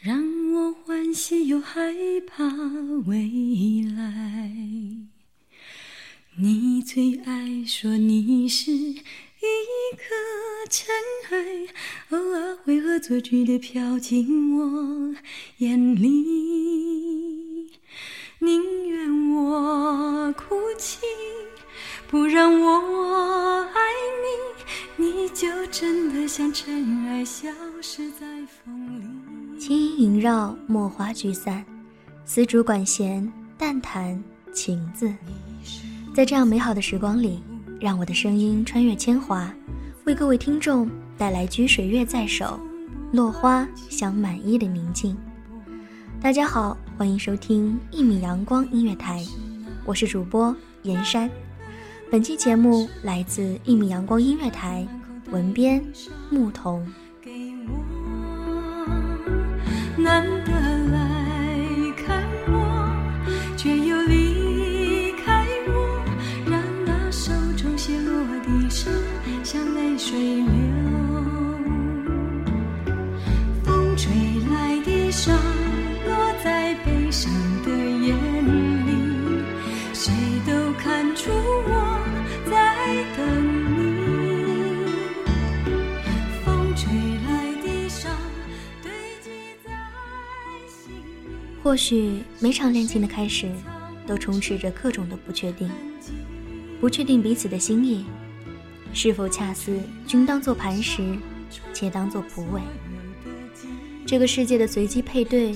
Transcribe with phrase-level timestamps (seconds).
[0.00, 0.22] 让
[0.52, 1.92] 我欢喜又害
[2.24, 2.46] 怕
[3.06, 4.52] 未来。
[6.36, 8.94] 你最爱说你是一
[9.96, 10.04] 颗
[10.70, 10.94] 尘
[11.30, 11.66] 埃，
[12.10, 15.16] 偶尔会恶作剧的飘进我
[15.56, 17.72] 眼里。
[18.38, 21.00] 宁愿我哭泣，
[22.10, 23.80] 不让我爱
[24.96, 27.50] 你，你就真的像尘埃，消
[27.82, 29.58] 失在风里。
[29.60, 31.62] 轻音萦绕，墨花聚散，
[32.24, 34.18] 丝竹管弦，淡弹
[34.54, 35.12] 情字。
[36.14, 37.42] 在这样美好的时光里，
[37.78, 39.52] 让我的声音穿越铅华，
[40.06, 42.58] 为各位听众带来掬水月在手，
[43.12, 45.14] 落花香满衣的宁静。
[46.22, 49.22] 大家好，欢迎收听一米阳光音乐台，
[49.84, 51.30] 我是主播严山。
[52.10, 54.86] 本期节目来自一米阳光音乐台，
[55.30, 55.84] 文编
[56.30, 56.86] 牧童。
[59.94, 60.67] 难得
[91.68, 93.46] 或许每场恋情的开始，
[94.06, 95.70] 都充斥着各种的不确定，
[96.80, 98.06] 不确定彼此的心意，
[98.94, 101.02] 是否恰似均当做磐石，
[101.74, 102.62] 且当做蒲苇。
[104.06, 105.54] 这个世界的随机配对，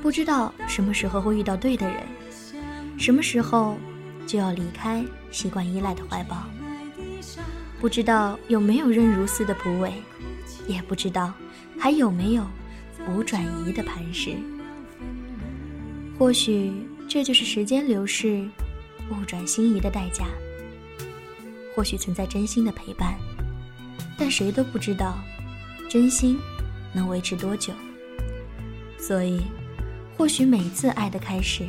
[0.00, 1.96] 不知道什么时候会遇到对的人，
[2.96, 3.76] 什么时候
[4.28, 6.44] 就要离开习惯依赖的怀抱。
[7.80, 9.92] 不知道有没有韧如丝的蒲苇，
[10.68, 11.34] 也不知道
[11.76, 12.46] 还有没有
[13.08, 14.36] 无转移的磐石。
[16.22, 16.70] 或许
[17.08, 18.48] 这就是时间流逝、
[19.10, 20.24] 物转星移的代价。
[21.74, 23.18] 或许存在真心的陪伴，
[24.16, 25.18] 但谁都不知道
[25.90, 26.38] 真心
[26.92, 27.72] 能维持多久。
[28.96, 29.40] 所以，
[30.16, 31.66] 或许每次爱的开始，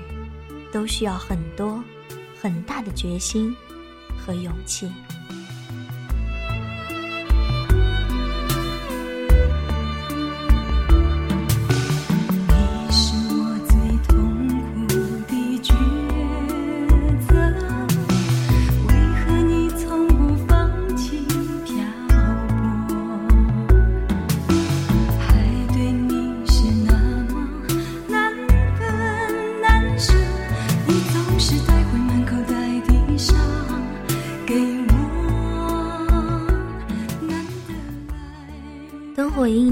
[0.71, 1.83] 都需要很多、
[2.39, 3.55] 很大的决心
[4.15, 4.87] 和勇气。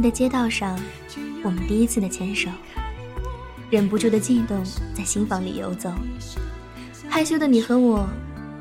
[0.02, 0.78] 的街道上，
[1.44, 2.50] 我们第一次的牵手，
[3.70, 4.64] 忍不住的悸动
[4.96, 5.94] 在心房里游走。
[7.08, 8.08] 害羞的你和我，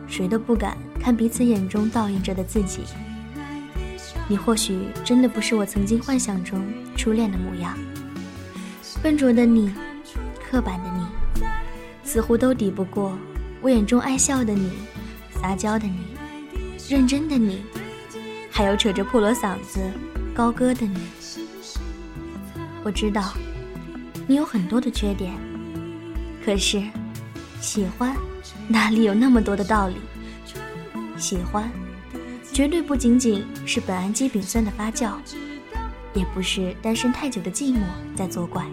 [0.07, 2.83] 谁都不敢看彼此眼中倒映着的自己。
[4.29, 6.63] 你或许真的不是我曾经幻想中
[6.97, 7.77] 初恋的模样。
[9.03, 9.73] 笨拙的你，
[10.49, 11.45] 刻板的你，
[12.05, 13.17] 似乎都抵不过
[13.63, 14.71] 我眼中爱笑的你，
[15.41, 15.99] 撒娇的你，
[16.89, 17.63] 认真的你，
[18.51, 19.81] 还有扯着破锣嗓子。
[20.41, 20.97] 高歌的你，
[22.83, 23.35] 我知道
[24.27, 25.35] 你有很多的缺点，
[26.43, 26.83] 可是
[27.61, 28.17] 喜欢
[28.67, 29.97] 哪里有那么多的道理？
[31.19, 31.71] 喜欢
[32.55, 35.13] 绝对不仅仅是苯氨基丙酸的发酵，
[36.15, 37.81] 也不是单身太久的寂寞
[38.17, 38.65] 在作怪。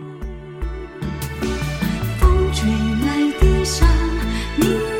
[2.17, 3.85] 风吹来的沙，
[4.55, 4.96] 你。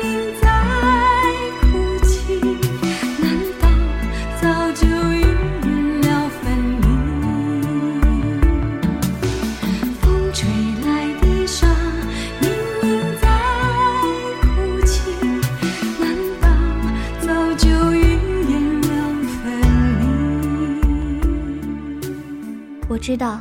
[23.08, 23.40] 知道，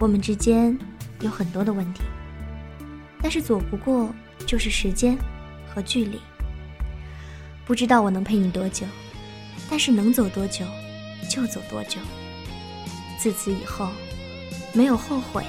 [0.00, 0.76] 我们之间
[1.20, 2.02] 有很多的问题，
[3.22, 4.12] 但是走不过
[4.48, 5.16] 就是时间
[5.72, 6.20] 和距离。
[7.64, 8.84] 不知道我能陪你多久，
[9.70, 10.64] 但是能走多久
[11.30, 12.00] 就走多久。
[13.16, 13.90] 自此以后，
[14.72, 15.44] 没有后悔，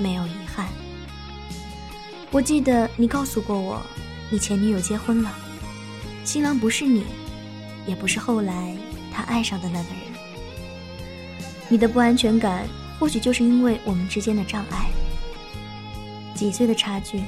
[0.00, 0.66] 没有遗憾。
[2.32, 3.80] 我记得你告诉过我，
[4.30, 5.32] 你前女友结婚了，
[6.24, 7.04] 新郎不是你，
[7.86, 8.76] 也不是后来
[9.12, 10.13] 他爱上的那个人。
[11.68, 12.66] 你的不安全感，
[12.98, 14.90] 或许就是因为我们之间的障碍。
[16.34, 17.22] 几岁的差距，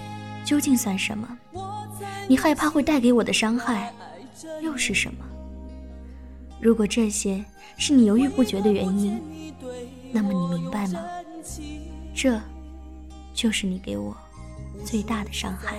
[0.44, 1.28] 究竟算什么？
[2.28, 3.92] 你害怕会带给我的伤害，
[4.62, 5.24] 又是什么？
[6.60, 7.44] 如果这些
[7.76, 9.20] 是你犹豫不决的原因，
[10.12, 11.00] 那么你明白吗？
[12.14, 12.40] 这，
[13.32, 14.16] 就是你给我
[14.84, 15.76] 最大的伤害。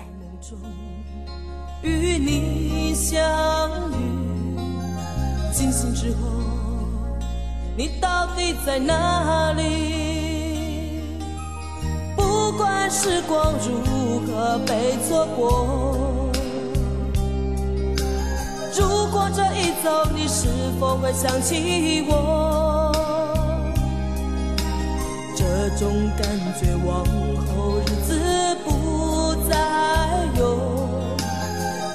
[1.83, 3.19] 与你相
[3.91, 3.95] 遇，
[5.53, 6.46] 惊醒之后，
[7.77, 10.99] 你到底在哪里？
[12.15, 16.31] 不管时光如何被错过。
[18.75, 20.47] 如果这一走，你是
[20.79, 22.91] 否会想起我？
[25.35, 26.27] 这种感
[26.59, 27.05] 觉往
[27.45, 29.55] 后日子不再
[30.39, 30.57] 有，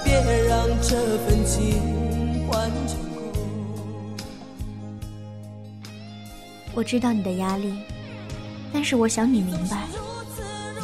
[0.05, 0.15] 别
[0.47, 1.83] 让这份情
[6.75, 7.75] 我知道你的压力，
[8.73, 9.87] 但是我想你明白，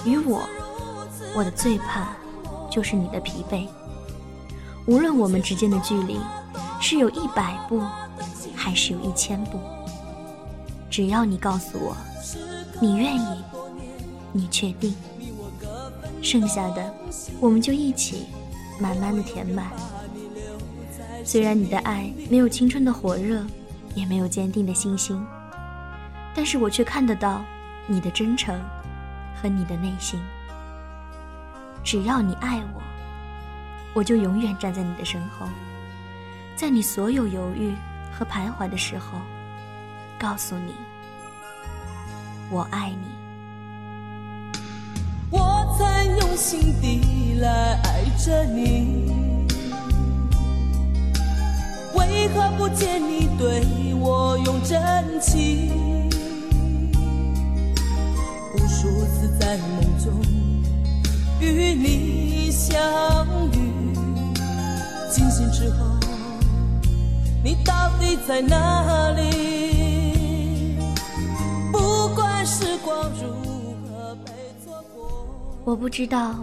[0.05, 0.47] 与我，
[1.35, 2.15] 我的最怕
[2.71, 3.67] 就是你的疲惫。
[4.87, 6.19] 无论我们之间的距离
[6.81, 7.83] 是有一百步，
[8.55, 9.59] 还是有一千步，
[10.91, 11.97] 只要你告诉我
[12.81, 13.43] 你愿意，
[14.33, 14.95] 你确定，
[16.23, 16.95] 剩下的
[17.41, 18.27] 我们就一起
[18.79, 19.67] 慢慢的填满。
[21.25, 23.45] 虽然你的爱没有青春的火热，
[23.95, 25.23] 也没有坚定的信心，
[26.39, 27.45] 但是我却看得到
[27.89, 28.57] 你的真诚
[29.35, 30.21] 和你的内心。
[31.83, 32.81] 只要你爱我。
[33.93, 35.49] 我就永远站在你的身后，
[36.55, 37.75] 在你所有犹豫
[38.17, 39.19] 和徘徊的时候，
[40.17, 40.77] 告诉你，
[42.51, 43.09] 我爱你。
[45.29, 49.11] 我曾用心地来爱着你，
[51.97, 56.08] 为何不见你对我用真情？
[59.39, 60.13] 在梦中
[61.41, 62.77] 与你相
[63.53, 63.59] 遇。
[65.11, 65.87] 清醒之后，
[67.43, 70.77] 你到底在哪里？
[71.73, 73.29] 不管时光如
[73.89, 74.33] 何被
[74.65, 75.27] 错过，
[75.65, 76.35] 我不知道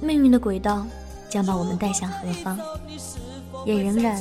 [0.00, 0.86] 命运的轨道
[1.28, 2.58] 将把我们带向何方，
[3.64, 4.20] 也仍然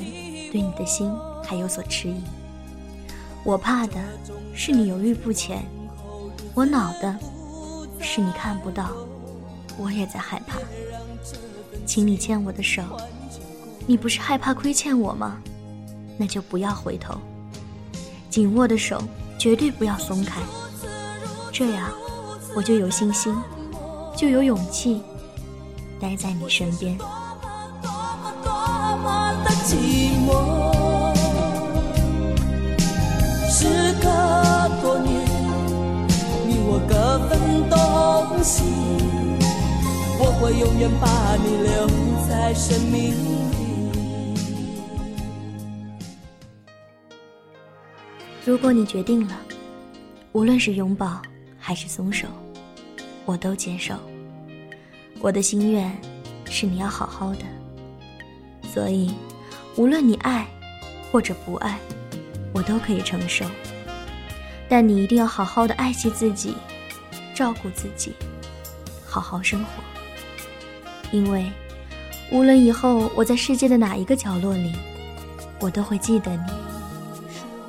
[0.52, 1.12] 对你的心
[1.44, 2.22] 还有所迟疑。
[3.44, 3.96] 我怕的
[4.54, 5.64] 是你犹豫不前，
[6.54, 7.18] 我恼的
[8.02, 8.92] 是你看不到，
[9.78, 10.58] 我也在害怕。
[11.86, 12.84] 请你牵我的手。
[13.88, 15.38] 你不是害怕亏欠我吗？
[16.18, 17.16] 那就不要回头，
[18.30, 19.02] 紧握的手
[19.38, 20.42] 绝对不要松开，
[21.52, 21.90] 这样
[22.56, 23.36] 我就有信心，
[24.16, 25.02] 就有勇气
[26.00, 26.98] 待在你身边。
[29.66, 29.76] 时
[37.70, 38.64] 东西，
[40.20, 41.88] 我会永远把你留
[42.28, 43.30] 在生命里。
[48.46, 49.38] 如果你决定了，
[50.32, 51.22] 无论是拥抱
[51.60, 52.28] 还是松手，
[53.26, 53.94] 我都接受。
[55.22, 55.96] 我的心愿
[56.46, 57.44] 是你要好好的，
[58.74, 59.14] 所以
[59.76, 60.48] 无论你爱
[61.12, 61.78] 或者不爱，
[62.54, 63.46] 我都可以承受。
[64.68, 66.56] 但你一定要好好的爱惜自己，
[67.40, 68.12] 照顾自己，
[69.06, 69.70] 好好生活。
[71.10, 71.50] 因为
[72.34, 74.74] 无论以后我在世界的哪一个角落里，
[75.62, 76.52] 我都会记得你。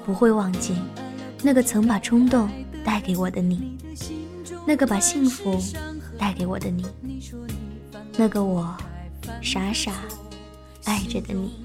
[0.05, 0.75] 不会忘记
[1.41, 2.51] 那个曾把冲动
[2.85, 3.79] 带给我的你，
[4.67, 5.63] 那个把幸福
[6.19, 6.85] 带给我的你，
[8.17, 8.77] 那个我
[9.41, 9.93] 傻傻
[10.83, 11.65] 爱着的你。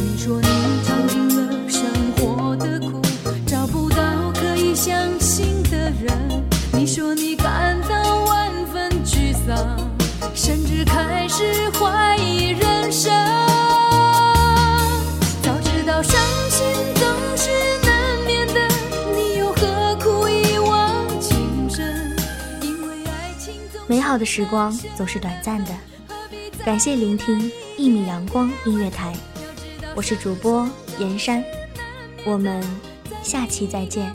[0.00, 0.48] 你说你
[0.82, 1.84] 尝尽了生
[2.16, 3.02] 活的苦，
[3.46, 4.07] 找不到
[4.68, 6.44] 可以相信的人。
[6.74, 9.78] 你说你感到万分沮丧，
[10.34, 13.10] 甚至开始怀疑人生。
[15.42, 16.20] 早知道伤
[16.50, 17.50] 心总是
[17.82, 18.60] 难免的，
[19.16, 22.14] 你又何苦一往情深？
[22.60, 23.54] 因为爱情
[23.86, 25.70] 美好的时光总是短暂的，
[26.62, 29.14] 感谢聆听一米阳光音乐台，
[29.96, 31.42] 我是主播严山，
[32.26, 32.62] 我们
[33.22, 34.14] 下期再见。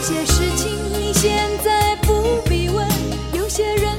[0.00, 2.88] 有些事情你现在不必问，
[3.34, 3.90] 有些人。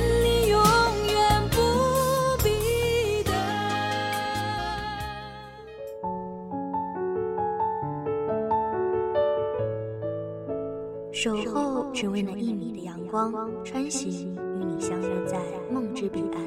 [11.14, 13.32] 守候只为那一米的阳光，
[13.64, 15.38] 穿行与你相约在
[15.72, 16.42] 梦之彼岸。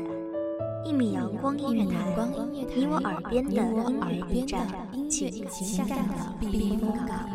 [0.85, 4.67] 一米阳光音乐台，你我耳边的音乐驿站，
[5.09, 7.34] 情感的避风港。